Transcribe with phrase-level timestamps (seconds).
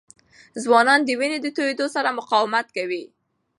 [0.63, 3.03] ځوانان د وینې د تویېدو سره مقاومت کوي.